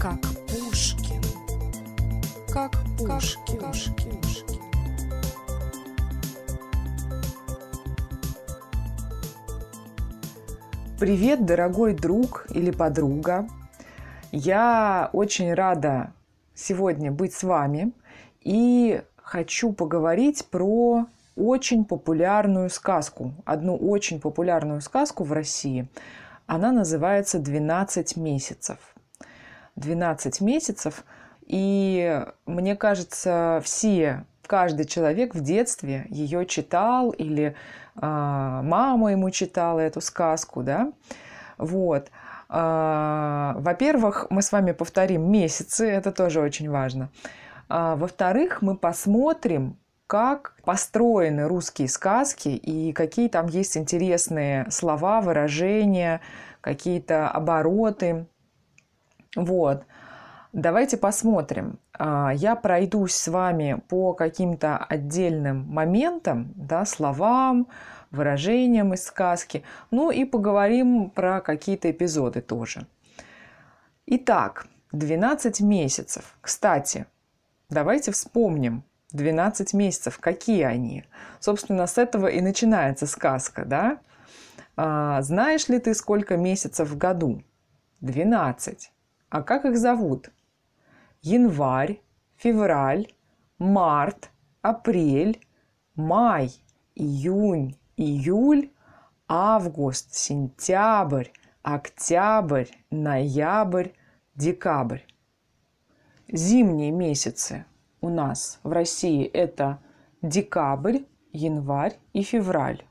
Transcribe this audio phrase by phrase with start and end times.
[0.00, 1.22] как Пушкин,
[2.50, 3.58] как Пушкин.
[3.58, 4.20] Пушкин.
[10.98, 13.46] Привет, дорогой друг или подруга.
[14.32, 16.14] Я очень рада
[16.54, 17.92] сегодня быть с вами
[18.40, 21.04] и хочу поговорить про
[21.36, 25.88] очень популярную сказку, одну очень популярную сказку в России.
[26.46, 28.78] Она называется «12 месяцев».
[29.80, 31.04] 12 месяцев,
[31.46, 37.54] и мне кажется, все, каждый человек в детстве ее читал или
[37.96, 40.92] а, мама ему читала эту сказку, да,
[41.58, 42.10] вот.
[42.48, 47.10] А, во-первых, мы с вами повторим месяцы, это тоже очень важно.
[47.68, 49.76] А, во-вторых, мы посмотрим,
[50.08, 56.20] как построены русские сказки и какие там есть интересные слова, выражения,
[56.60, 58.26] какие-то обороты.
[59.36, 59.84] Вот.
[60.52, 61.78] Давайте посмотрим.
[61.98, 67.68] Я пройдусь с вами по каким-то отдельным моментам, да, словам,
[68.10, 69.62] выражениям из сказки.
[69.92, 72.86] Ну и поговорим про какие-то эпизоды тоже.
[74.06, 76.36] Итак, 12 месяцев.
[76.40, 77.06] Кстати,
[77.68, 80.18] давайте вспомним 12 месяцев.
[80.18, 81.04] Какие они?
[81.38, 83.98] Собственно, с этого и начинается сказка, да?
[84.76, 87.44] А, знаешь ли ты, сколько месяцев в году?
[88.00, 88.90] 12.
[89.30, 90.30] А как их зовут?
[91.22, 92.00] Январь,
[92.36, 93.06] февраль,
[93.58, 95.40] март, апрель,
[95.94, 96.50] май,
[96.96, 98.70] июнь, июль,
[99.28, 101.28] август, сентябрь,
[101.62, 103.90] октябрь, ноябрь,
[104.34, 105.02] декабрь.
[106.26, 107.66] Зимние месяцы
[108.00, 109.78] у нас в России это
[110.22, 111.00] декабрь,
[111.32, 112.82] январь и февраль.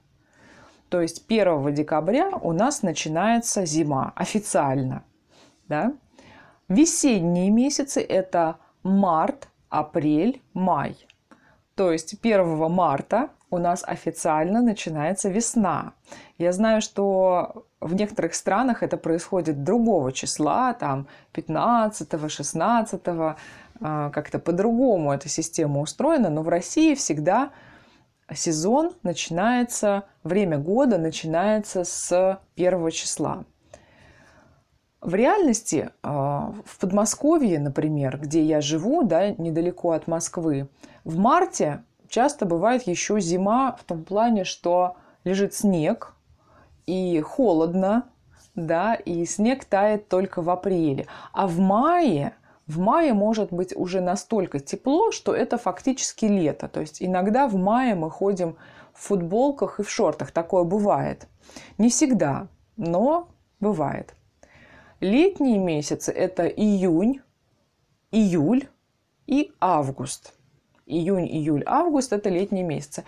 [0.88, 5.04] То есть 1 декабря у нас начинается зима официально.
[5.68, 5.94] Да?
[6.70, 10.96] Весенние месяцы это март, апрель, май.
[11.74, 15.94] То есть 1 марта у нас официально начинается весна.
[16.38, 23.02] Я знаю, что в некоторых странах это происходит другого числа, там 15, 16,
[23.82, 27.50] а, как-то по-другому эта система устроена, но в России всегда
[28.32, 33.46] сезон начинается, время года начинается с первого числа.
[35.02, 40.68] В реальности а, в Подмосковье, например, где я живу, да, недалеко от Москвы,
[41.06, 46.16] в марте часто бывает еще зима в том плане, что лежит снег
[46.86, 48.10] и холодно,
[48.56, 51.08] да, и снег тает только в апреле.
[51.32, 52.34] А в мае,
[52.68, 56.68] в мае может быть уже настолько тепло, что это фактически лето.
[56.68, 58.58] То есть иногда в мае мы ходим
[58.94, 60.32] в футболках и в шортах.
[60.32, 61.28] Такое бывает.
[61.78, 63.30] Не всегда, но
[63.62, 64.14] бывает.
[65.00, 67.22] Летние месяцы– это июнь,
[68.12, 68.68] июль
[69.28, 70.34] и август–
[70.90, 73.06] июнь, июль, август– это летние месяцы.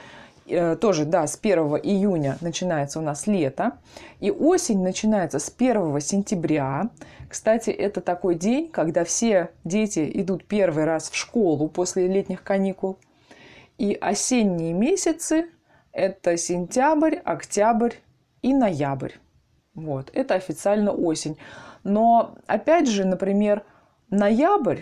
[0.47, 3.73] Э, тоже, да, с 1 июня начинается у нас лето,
[4.19, 6.89] и осень начинается с 1 сентября.
[7.27, 12.97] Кстати, это такой день, когда все дети идут первый раз в школу после летних каникул.
[13.77, 15.47] И осенние месяцы–
[15.91, 17.95] это сентябрь, октябрь
[18.41, 19.13] и ноябрь.
[19.73, 21.37] Вот, это официально осень.
[21.83, 23.63] Но, опять же, например,
[24.09, 24.81] ноябрь,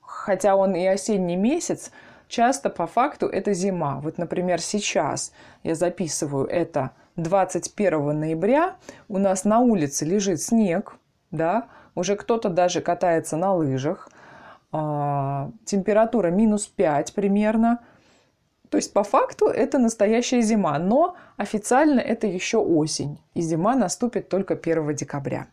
[0.00, 1.92] хотя он и осенний месяц,
[2.28, 4.00] часто по факту это зима.
[4.00, 5.32] Вот, например, сейчас
[5.62, 8.76] я записываю это 21 ноября,
[9.08, 10.94] у нас на улице лежит снег,
[11.30, 14.08] да, уже кто-то даже катается на лыжах,
[14.72, 17.80] а, температура минус 5 примерно.
[18.70, 24.30] То есть по факту это настоящая зима, но официально это еще осень, и зима наступит
[24.30, 25.48] только 1 декабря.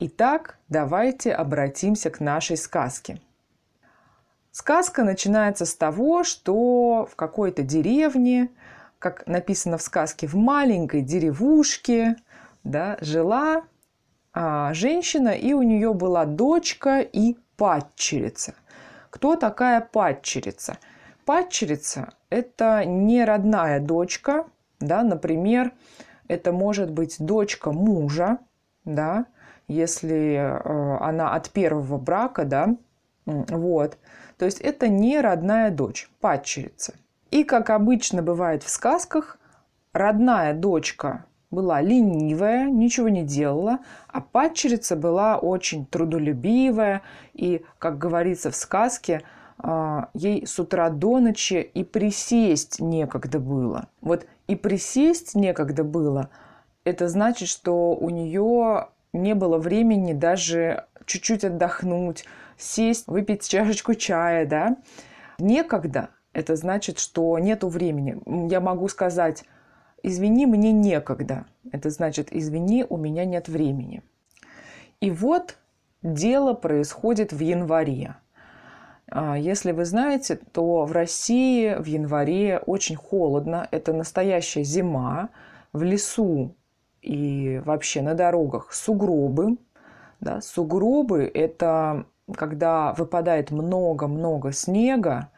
[0.00, 3.20] Итак, давайте обратимся к нашей сказке–
[4.52, 8.50] Сказка начинается с того, что в какой-то деревне,
[8.98, 12.16] как написано в сказке, в маленькой деревушке
[12.64, 13.62] да, жила
[14.32, 18.54] а, женщина, и у нее была дочка и падчерица.
[19.10, 20.78] Кто такая падчерица?
[21.24, 24.46] Падчерица– это не родная дочка,
[24.80, 25.72] да, например,
[26.26, 28.38] это может быть дочка мужа,
[28.84, 29.26] да,
[29.70, 32.76] если э, она от первого брака, да,
[33.26, 33.98] вот.
[34.36, 36.94] То есть это не родная дочь, падчерица.
[37.30, 39.38] И, как обычно бывает в сказках,
[39.92, 47.02] родная дочка была ленивая, ничего не делала, а падчерица была очень трудолюбивая
[47.34, 49.22] и, как говорится в сказке,
[49.58, 53.88] а, ей с утра до ночи и присесть некогда было.
[54.00, 56.30] Вот и присесть некогда было,
[56.84, 62.24] это значит, что у нее не было времени даже чуть-чуть отдохнуть,
[62.56, 64.76] сесть, выпить чашечку чая, да.
[65.38, 68.20] Некогда– это значит, что нету времени.
[68.50, 69.44] Я могу сказать,
[70.02, 71.46] извини, мне некогда.
[71.72, 74.02] Это значит, извини, у меня нет времени.
[75.00, 75.56] И вот
[76.02, 78.16] дело происходит в январе.
[79.10, 83.66] А, если вы знаете, то в России в январе очень холодно.
[83.70, 85.30] Это настоящая зима.
[85.72, 86.54] В лесу
[87.02, 89.56] и вообще на дорогах сугробы.
[90.20, 92.06] Да, сугробы– это
[92.36, 95.30] когда выпадает много-много снега,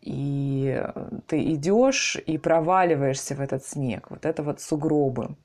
[0.00, 0.84] и
[1.26, 4.06] ты идешь и проваливаешься в этот снег.
[4.10, 5.36] Вот это вот сугробы.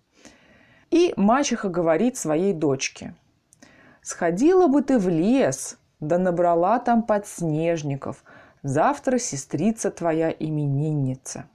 [0.91, 3.15] И мачеха говорит своей дочке,
[4.01, 8.23] «Сходила бы ты в лес, да набрала там подснежников.
[8.61, 11.45] Завтра сестрица твоя именинница».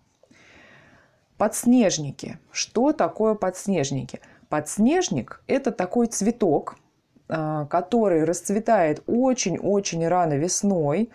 [1.39, 2.39] Подснежники.
[2.51, 4.21] Что такое подснежники?
[4.49, 6.77] Подснежник– это такой цветок,
[7.29, 11.11] а, который расцветает очень-очень рано весной,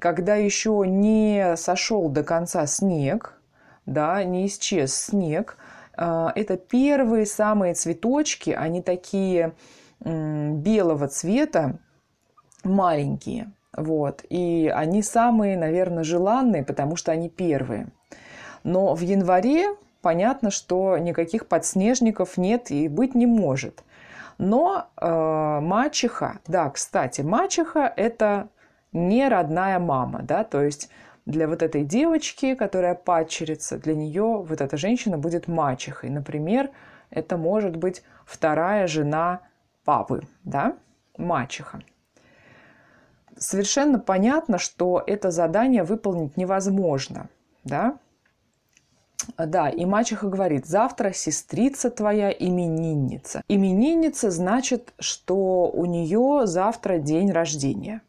[0.00, 3.40] когда еще не сошел до конца снег,
[3.84, 5.56] да, не исчез снег.
[5.96, 9.54] А, это первые самые цветочки, они такие
[10.00, 11.80] белого цвета,
[12.62, 13.52] маленькие.
[13.76, 14.24] Вот.
[14.28, 17.88] И они самые, наверное, желанные, потому что они первые.
[18.68, 23.82] Но в январе понятно, что никаких подснежников нет и быть не может.
[24.36, 28.48] Но э, мачеха, да, кстати, мачеха– это
[28.92, 30.90] не родная мама, да, то есть
[31.24, 36.10] для вот этой девочки, которая падчерица, для нее вот эта женщина будет мачехой.
[36.10, 36.68] Например,
[37.08, 39.40] это может быть вторая жена
[39.86, 40.76] папы, да,
[41.16, 41.80] мачеха.
[43.38, 47.30] Совершенно понятно, что это задание выполнить невозможно,
[47.64, 47.96] да,
[49.36, 53.42] да, и мачеха говорит, завтра сестрица твоя именинница.
[53.48, 58.02] Именинница значит, что у нее завтра день рождения.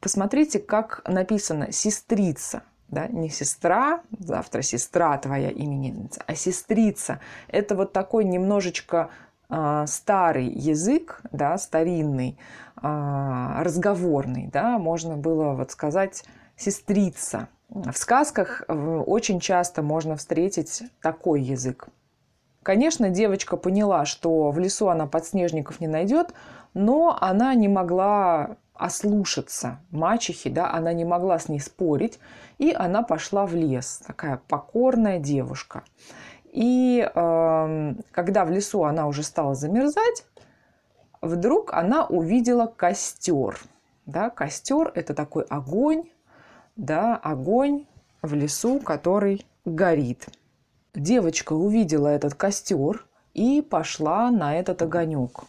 [0.00, 2.62] Посмотрите, как написано сестрица.
[2.88, 7.20] Да, не сестра, завтра сестра твоя именинница, а сестрица.
[7.48, 9.10] Это вот такой немножечко
[9.50, 12.38] э, старый язык, да, старинный,
[12.80, 16.24] э, разговорный, да, можно было вот сказать
[16.56, 17.48] сестрица.
[17.68, 18.74] В сказках э,
[19.06, 21.88] очень часто можно встретить такой язык.
[22.62, 26.32] Конечно, девочка поняла, что в лесу она подснежников не найдет,
[26.74, 32.18] но она не могла ослушаться мачехи, да, она не могла с ней спорить,
[32.58, 35.82] и она пошла в лес, такая покорная девушка.
[36.44, 40.24] И э, когда в лесу она уже стала замерзать,
[41.20, 43.58] вдруг она увидела костер.
[44.06, 46.04] Да, костер– это такой огонь,
[46.78, 47.84] да, огонь
[48.22, 50.28] в лесу, который горит.
[50.94, 53.04] Девочка увидела этот костер
[53.34, 55.40] и пошла на этот огонек.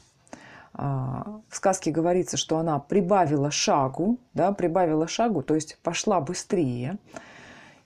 [0.74, 6.98] А, в сказке говорится, что она прибавила шагу, да, прибавила шагу, то есть пошла быстрее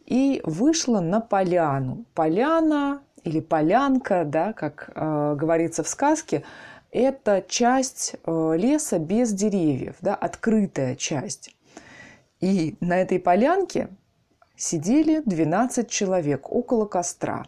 [0.06, 2.06] и вышла на поляну.
[2.14, 6.44] Поляна или полянка, да, как э, говорится в сказке,
[6.92, 11.56] это часть э, леса без деревьев, да, открытая часть.
[12.44, 13.88] И на этой полянке
[14.58, 17.46] сидели 12 человек около костра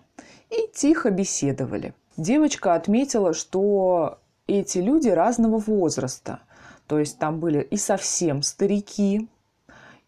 [0.49, 1.93] и тихо беседовали.
[2.15, 6.39] Девочка отметила, что эти люди разного возраста.
[6.87, 9.27] То есть там были и совсем старики,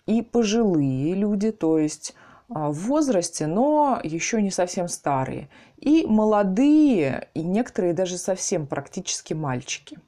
[0.05, 2.15] и пожилые люди, то есть
[2.47, 9.33] а, в возрасте, но еще не совсем старые, и молодые, и некоторые даже совсем практически
[9.33, 9.99] мальчики.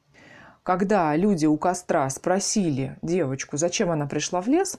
[0.62, 4.78] Когда люди у костра спросили девочку, зачем она пришла в лес,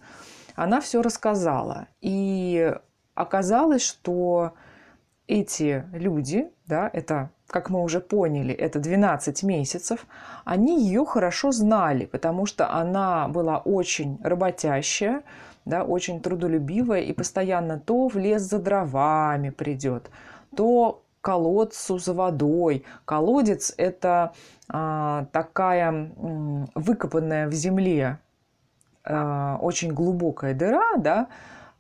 [0.55, 1.87] она все рассказала.
[2.01, 2.73] И
[3.15, 4.53] оказалось, что
[5.27, 10.05] эти люди, да, это, как мы уже поняли, это 12 месяцев,
[10.45, 15.23] они ее хорошо знали, потому что она была очень работящая,
[15.65, 20.09] да, очень трудолюбивая и постоянно то в лес за дровами придет,
[20.55, 22.83] то колодцу за водой.
[23.05, 24.33] Колодец– это
[24.67, 28.19] а, такая м, выкопанная в земле
[29.03, 31.27] а, очень глубокая дыра, да,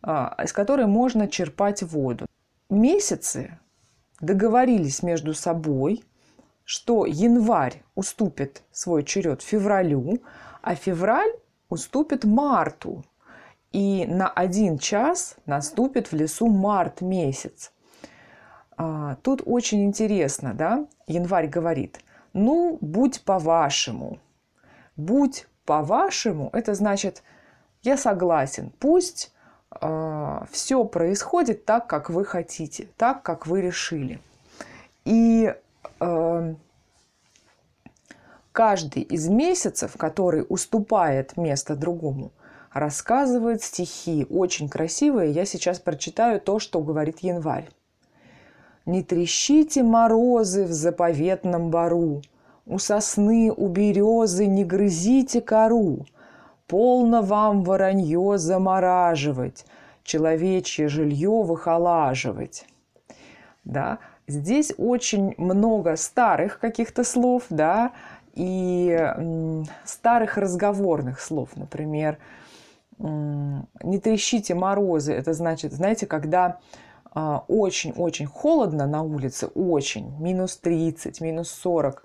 [0.01, 2.25] а, из которой можно черпать воду.
[2.69, 3.57] Месяцы
[4.21, 6.03] договорились между собой,
[6.63, 10.21] что январь уступит свой черед февралю,
[10.61, 11.33] а февраль
[11.69, 13.03] уступит марту.
[13.71, 17.71] И на один час наступит в лесу март месяц.
[18.83, 20.87] А, тут очень интересно, да?
[21.05, 21.99] Январь говорит,
[22.33, 24.17] ну, будь по-вашему.
[24.95, 27.21] Будь по-вашему, это значит,
[27.83, 29.33] я согласен, пусть
[29.69, 34.19] э, а, все происходит так, как вы хотите, так, как вы решили.
[35.05, 35.53] И
[35.99, 36.55] э,
[38.51, 42.31] каждый из месяцев, который уступает место другому,
[42.73, 45.31] рассказывает стихи, очень красивые.
[45.31, 47.69] Я сейчас прочитаю то, что говорит январь.
[48.85, 52.21] «Не трещите морозы в заповедном бару,
[52.65, 56.05] у сосны, у березы не грызите кору,
[56.67, 59.65] полно вам воронье замораживать,
[60.03, 62.65] человечье жилье выхолаживать».
[63.63, 67.91] Да, здесь очень много старых каких-то слов, да,
[68.33, 69.13] и
[69.85, 72.17] старых разговорных слов, например,
[72.97, 76.59] не трещите морозы, это значит, знаете, когда
[77.13, 82.03] очень-очень холодно на улице, очень, минус 30, минус 40,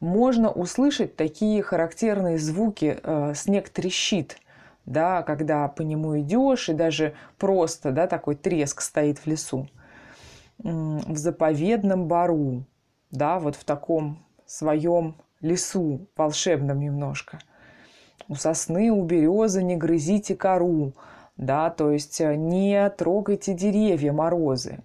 [0.00, 4.38] можно услышать такие характерные звуки э, «снег трещит»,
[4.86, 9.68] да, когда по нему идешь, и даже просто да, такой треск стоит в лесу.
[10.58, 12.64] В заповедном бару,
[13.10, 17.38] да, вот в таком своем лесу, волшебном немножко.
[18.28, 20.94] У сосны, у березы не грызите кору,
[21.38, 24.80] да, то есть э, не трогайте деревья, морозы.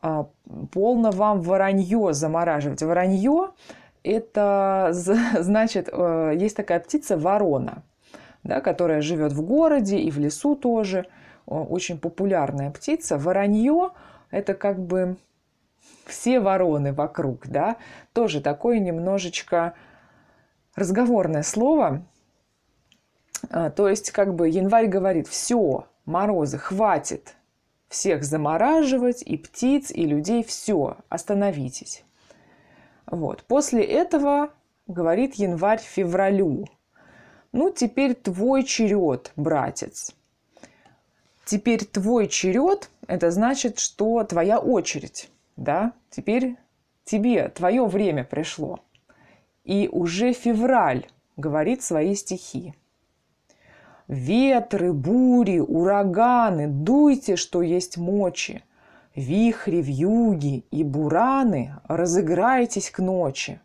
[0.00, 0.28] А,
[0.72, 2.82] полно вам воронье замораживать.
[2.82, 3.50] Воронье–
[4.04, 7.82] это значит, э, есть такая птица ворона,
[8.44, 11.06] да, которая живет в городе и в лесу тоже.
[11.46, 13.18] Очень популярная птица.
[13.18, 13.90] Воронье–
[14.30, 15.16] это как бы
[16.06, 17.76] все вороны вокруг, да,
[18.12, 19.74] тоже такое немножечко
[20.76, 22.02] разговорное слово.
[23.50, 27.34] А, то есть, как бы январь говорит, все, морозы, хватит
[27.88, 32.04] всех замораживать, и птиц, и людей, все, остановитесь.
[33.06, 33.44] Вот.
[33.44, 34.50] После этого
[34.86, 36.66] говорит январь февралю.
[37.52, 40.12] Ну, теперь твой черед, братец.
[41.44, 46.56] Теперь твой черед, это значит, что твоя очередь да, теперь
[47.04, 48.80] тебе, твое время пришло.
[49.64, 52.74] И уже февраль говорит свои стихи.
[54.08, 58.62] Ветры, бури, ураганы, дуйте, что есть мочи.
[59.14, 63.60] Вихри, вьюги и бураны, разыграйтесь к ночи.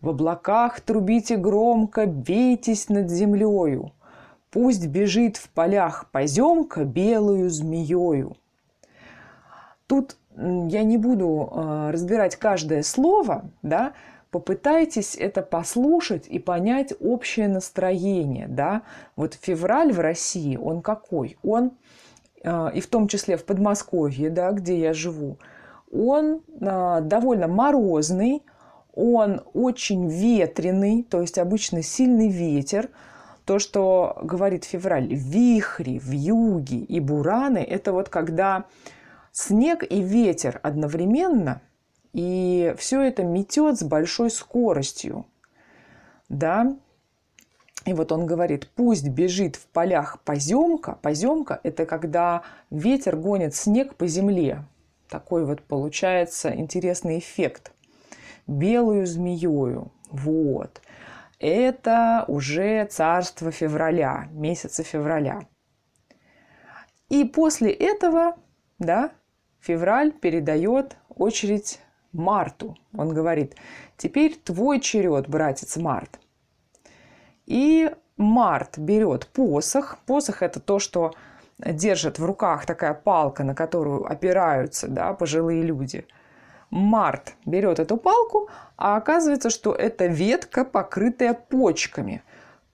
[0.00, 3.92] В облаках трубите громко, бейтесь над землею.
[4.50, 8.36] Пусть бежит в полях поземка белую змеёю.
[9.86, 13.92] Тут я не буду э, разбирать каждое слово, да,
[14.30, 18.82] попытайтесь это послушать и понять общее настроение, да.
[19.16, 21.38] Вот февраль в России, он какой?
[21.42, 21.72] Он,
[22.42, 25.38] э, и в том числе в Подмосковье, да, где я живу,
[25.90, 28.42] он э, довольно морозный,
[28.94, 32.90] он очень ветреный, то есть обычно сильный ветер.
[33.44, 38.64] То, что говорит февраль, вихри, вьюги и бураны, это вот когда
[39.32, 41.62] снег и ветер одновременно,
[42.12, 45.26] и все это метет с большой скоростью.
[46.28, 46.76] Да,
[47.84, 50.98] и вот он говорит, пусть бежит в полях поземка.
[51.00, 54.64] Поземка– это когда ветер гонит снег по земле.
[55.08, 57.72] Такой вот получается интересный эффект.
[58.46, 59.90] Белую змеёю.
[60.10, 60.82] Вот.
[61.38, 65.46] Это уже царство февраля, месяца февраля.
[67.08, 68.36] И после этого,
[68.78, 69.12] да,
[69.60, 71.80] Февраль передает очередь
[72.12, 72.76] Марту.
[72.96, 73.56] Он говорит,
[73.96, 76.18] теперь твой черед, братец Март.
[77.46, 79.98] И Март берет посох.
[80.06, 81.12] Посох– это то, что
[81.58, 86.06] держит в руках такая палка, на которую опираются да, пожилые люди.
[86.70, 92.22] Март берет эту палку, а оказывается, что это ветка, покрытая почками.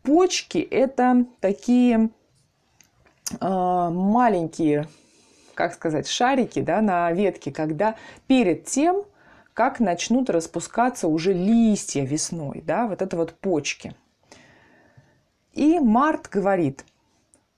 [0.02, 2.10] Почки– это такие
[3.40, 3.46] э,
[3.90, 4.88] маленькие
[5.54, 9.04] как сказать, шарики да, на ветке, когда перед тем,
[9.54, 13.94] как начнут распускаться уже листья весной, да, вот это вот почки.
[15.52, 16.84] И Март говорит,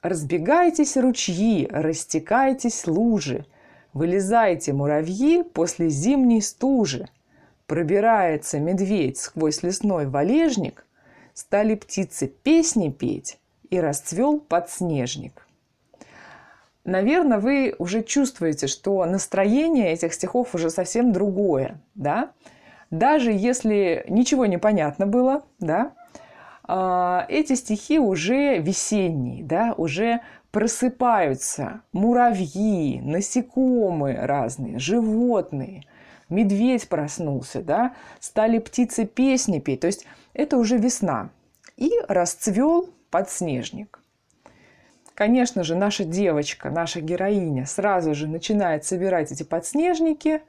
[0.02, 3.46] разбегайтесь ручьи, растекайтесь лужи,
[3.94, 7.08] вылезайте муравьи после зимней стужи.
[7.66, 10.86] Пробирается медведь сквозь лесной валежник,
[11.32, 13.38] стали птицы песни петь,
[13.70, 15.45] и расцвел подснежник
[16.86, 22.30] наверное, вы уже чувствуете, что настроение этих стихов уже совсем другое, да?
[22.90, 25.92] Даже если ничего не понятно было, да,
[26.62, 35.82] а, эти стихи уже весенние, да, уже просыпаются муравьи, насекомые разные, животные,
[36.28, 41.30] медведь проснулся, да, стали птицы песни петь, то есть это уже весна.
[41.76, 44.00] И расцвел подснежник.
[45.16, 50.42] Конечно же, наша девочка, наша героиня сразу же начинает собирать эти подснежники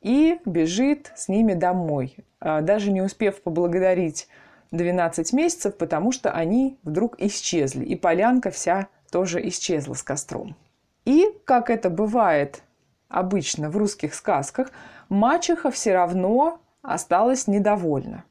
[0.00, 4.28] и бежит с ними домой, а, даже не успев поблагодарить
[4.70, 10.56] 12 месяцев, потому что они вдруг исчезли, и полянка вся тоже исчезла с костром.
[11.04, 12.62] И, как это бывает
[13.10, 14.70] обычно в русских сказках,
[15.10, 18.24] мачеха все равно осталась недовольна,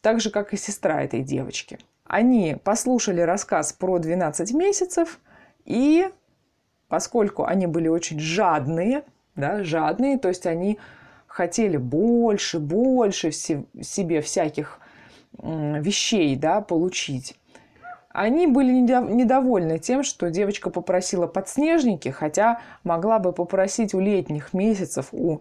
[0.00, 1.78] так же, как и сестра этой девочки.
[2.12, 5.18] Они послушали рассказ про 12 месяцев,
[5.64, 6.10] и
[6.88, 9.04] поскольку они были очень жадные,
[9.34, 10.78] да, жадные, то есть они
[11.26, 14.78] хотели больше, больше себе всяких
[15.38, 17.34] вещей да, получить,
[18.10, 25.08] они были недовольны тем, что девочка попросила подснежники, хотя могла бы попросить у летних месяцев,
[25.12, 25.40] у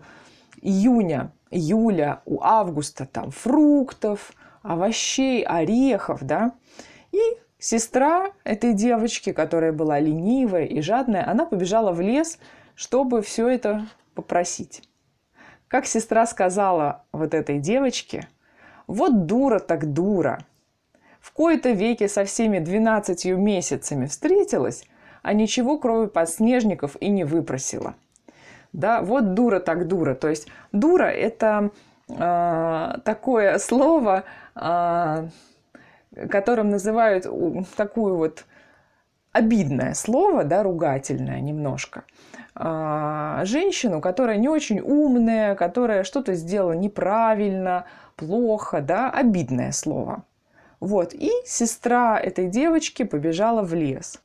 [0.62, 6.53] июня, июля, у августа там фруктов, овощей, орехов, да.
[7.12, 7.20] И
[7.60, 12.39] сестра этой девочки, которая была ленивая и жадная, она побежала в лес,
[12.75, 14.84] чтобы все это попросить.
[15.68, 18.27] Как сестра сказала вот этой девочке,
[18.88, 20.46] вот дура так дура.
[21.20, 24.86] В кои-то веке со всеми двенадцатью месяцами встретилась,
[25.22, 27.96] а ничего кроме подснежников и не выпросила.
[28.74, 30.15] Да, вот дура так дура.
[30.15, 31.72] То есть дура– это
[32.18, 34.24] э, такое слово,
[34.56, 35.27] э,
[36.30, 37.25] которым называют
[37.75, 38.46] такую вот
[39.32, 42.03] обидное слово, да, ругательное немножко.
[42.53, 50.24] А, женщину, которая не очень умная, которая что-то сделала неправильно, плохо, да, обидное слово.
[50.80, 54.22] Вот, и сестра этой девочки побежала в лес.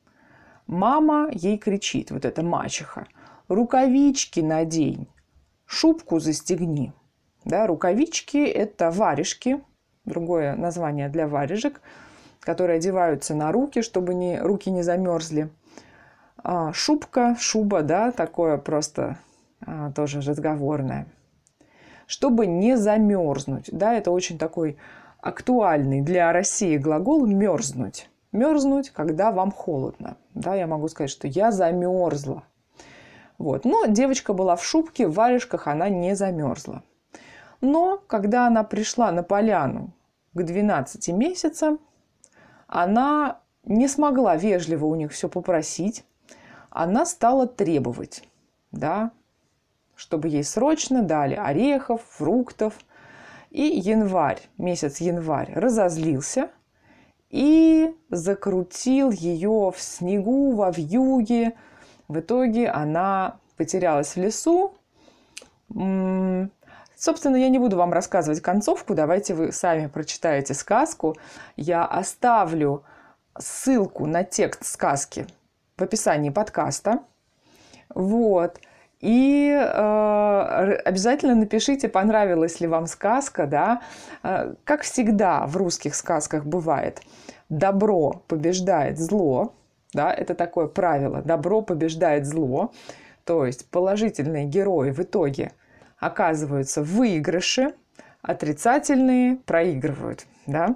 [0.65, 3.07] Мама ей кричит, вот эта мачеха,
[3.47, 5.07] рукавички надень,
[5.65, 6.91] шубку застегни.
[7.47, 9.61] Да, рукавички– это варежки,
[10.05, 11.81] другое название для варежек,
[12.41, 15.49] которые одеваются на руки, чтобы не, руки не замерзли–
[16.43, 19.17] а, шубка, шуба, да, такое просто
[19.65, 21.07] а, тоже разговорное.
[22.05, 24.77] Чтобы не замерзнуть, да, это очень такой
[25.19, 28.09] актуальный для России глагол мерзнуть.
[28.31, 30.15] Мерзнуть, когда вам холодно.
[30.35, 32.43] Да, я могу сказать, что я замерзла.
[33.37, 33.65] Вот.
[33.65, 36.83] Но девочка была в шубке, в варежках она не замерзла.
[37.61, 39.91] Но когда она пришла на поляну
[40.33, 41.79] к 12 месяцам,
[42.67, 46.05] она не смогла вежливо у них все попросить
[46.77, 48.23] она стала требовать,
[48.71, 49.11] да,
[49.95, 52.75] чтобы ей срочно дали орехов, фруктов.
[53.49, 56.51] И январь, месяц январь, разозлился
[57.31, 61.53] и закрутил ее в снегу, во вьюге.
[62.07, 64.73] В итоге она потерялась в лесу.
[66.99, 71.15] Собственно, я не буду вам рассказывать концовку, давайте вы сами прочитаете сказку.
[71.55, 72.83] Я оставлю
[73.37, 75.27] ссылку на текст сказки
[75.77, 77.01] в описании подкаста.
[77.93, 78.59] Вот.
[78.99, 83.81] И э, обязательно напишите, понравилась ли вам сказка, да.
[84.23, 87.01] Э, как всегда в русских сказках бывает,
[87.47, 89.53] добро побеждает зло,
[89.93, 92.71] да, это такое правило, добро побеждает зло,
[93.23, 95.51] то есть положительные герои в итоге
[95.99, 97.73] оказываются в выигрыше,
[98.21, 100.75] отрицательные проигрывают, да.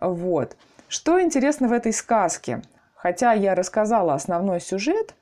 [0.00, 0.56] Вот.
[0.88, 2.62] Что интересно в этой сказке?
[2.94, 5.14] Хотя я рассказала основной сюжет,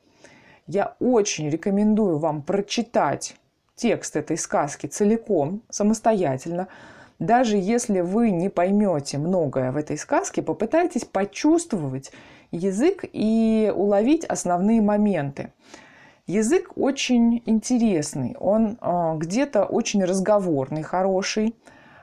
[0.67, 3.37] я очень рекомендую вам прочитать
[3.75, 6.69] текст этой сказки целиком, самостоятельно.
[7.19, 12.13] Даже если вы не поймете многое в этой сказке, попытайтесь почувствовать
[12.51, 15.53] язык и уловить основные моменты.
[16.29, 21.57] Язык очень интересный, он э, где-то очень разговорный, хороший,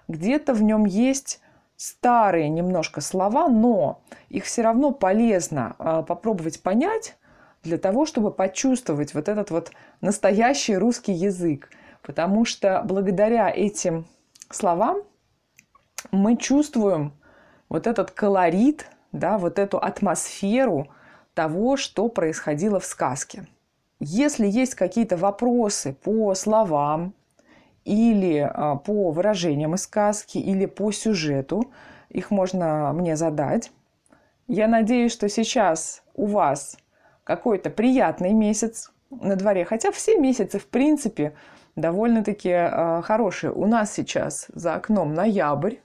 [0.08, 1.40] где-то в нем есть
[1.78, 7.18] старые немножко слова, но их все равно полезно а, попробовать понять
[7.64, 11.70] для того, чтобы почувствовать вот этот вот настоящий русский язык.
[12.02, 14.06] Потому что благодаря этим
[14.50, 15.04] словам
[16.12, 17.14] мы чувствуем
[17.70, 20.88] вот этот колорит, да, вот эту атмосферу
[21.34, 23.48] того, что происходило в сказке.
[24.08, 27.14] Если есть какие-то вопросы по словам,
[27.86, 31.72] или а, по выражениям из сказки, или по сюжету.
[32.10, 33.72] Их можно мне задать.
[34.48, 36.78] Я надеюсь, что сейчас у вас
[37.24, 41.34] какой-то приятный месяц на дворе, хотя все месяцы, в принципе,
[41.76, 43.52] довольно-таки э, хорошие.
[43.52, 45.76] У нас сейчас за окном ноябрь,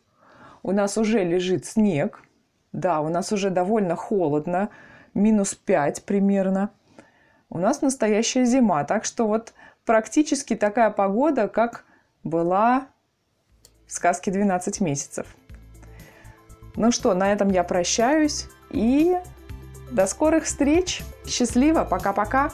[0.62, 2.22] у нас уже лежит снег,
[2.72, 4.68] да, у нас уже довольно холодно,
[5.14, 6.70] минус 5 примерно.
[7.50, 9.52] У нас настоящая зима, так что вот
[9.84, 11.84] практически такая погода, как
[12.22, 12.86] была
[13.86, 15.26] в сказке «12 месяцев».
[16.76, 19.18] Ну что, на этом я прощаюсь и
[19.90, 21.02] до скорых встреч.
[21.26, 22.52] Счастливо, пока-пока.